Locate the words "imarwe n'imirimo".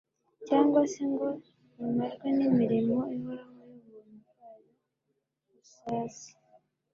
1.83-2.97